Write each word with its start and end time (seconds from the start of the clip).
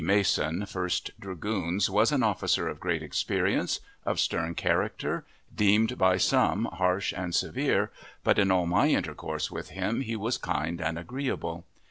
Mason, 0.03 0.65
First 0.65 1.11
Dragoons, 1.19 1.87
was 1.87 2.11
an 2.11 2.23
officer 2.23 2.67
of 2.67 2.79
great 2.79 3.03
experience, 3.03 3.81
of 4.03 4.19
stern 4.19 4.55
character, 4.55 5.25
deemed 5.55 5.95
by 5.99 6.17
some 6.17 6.65
harsh 6.73 7.13
and 7.15 7.35
severe, 7.35 7.91
but 8.23 8.39
in 8.39 8.49
all 8.49 8.65
my 8.65 8.87
intercourse 8.87 9.51
with 9.51 9.69
him 9.69 10.01
he 10.01 10.15
was 10.15 10.39
kind 10.39 10.81
and 10.81 10.97
agreeable. 10.97 11.65